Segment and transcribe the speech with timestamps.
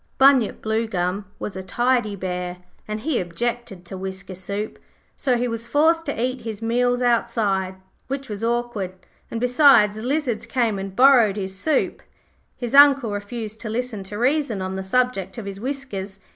[0.17, 2.57] Bunyip Bluegum was a tidy bear,
[2.87, 4.79] and he objected to whisker soup,
[5.15, 7.75] so he was forced to eat his meals outside,
[8.07, 8.95] which was awkward,
[9.29, 12.01] and besides, lizards came and borrowed his soup.
[12.57, 16.19] His Uncle refused to listen to reason on the subject of his whiskers.